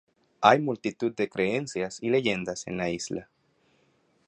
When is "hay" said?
0.41-0.57